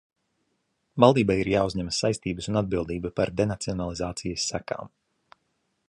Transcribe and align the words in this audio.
Valdībai 1.03 1.35
ir 1.41 1.49
jāuzņemas 1.53 1.99
saistības 2.05 2.49
un 2.53 2.57
atbildība 2.63 3.13
par 3.21 3.33
denacionalizācijas 3.43 4.49
sekām. 4.55 4.91